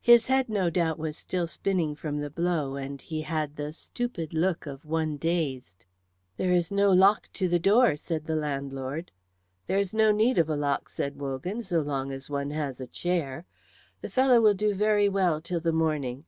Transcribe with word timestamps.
His 0.00 0.28
head 0.28 0.48
no 0.48 0.70
doubt 0.70 0.98
was 0.98 1.18
still 1.18 1.46
spinning 1.46 1.94
from 1.94 2.20
the 2.22 2.30
blow, 2.30 2.76
and 2.76 3.02
he 3.02 3.20
had 3.20 3.56
the 3.56 3.74
stupid 3.74 4.32
look 4.32 4.64
of 4.64 4.86
one 4.86 5.18
dazed. 5.18 5.84
"There 6.38 6.54
is 6.54 6.72
no 6.72 6.90
lock 6.90 7.28
to 7.34 7.48
the 7.50 7.58
door," 7.58 7.94
said 7.98 8.24
the 8.24 8.34
landlord. 8.34 9.12
"There 9.66 9.76
is 9.78 9.92
no 9.92 10.10
need 10.10 10.38
of 10.38 10.48
a 10.48 10.56
lock," 10.56 10.88
said 10.88 11.20
Wogan, 11.20 11.62
"so 11.62 11.82
long 11.82 12.12
as 12.12 12.30
one 12.30 12.50
has 12.50 12.80
a 12.80 12.86
chair. 12.86 13.44
The 14.00 14.08
fellow 14.08 14.40
will 14.40 14.54
do 14.54 14.72
very 14.74 15.06
well 15.10 15.38
till 15.38 15.60
the 15.60 15.70
morning. 15.70 16.24